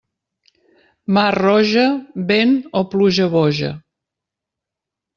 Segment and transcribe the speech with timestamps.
[1.17, 1.85] Mar roja,
[2.33, 3.73] vent o pluja boja.